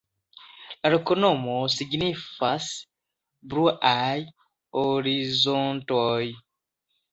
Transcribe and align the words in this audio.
La 0.85 0.89
loknomo 0.93 1.57
signifas: 1.73 2.71
bluaj 3.53 4.13
horizontoj. 4.83 6.27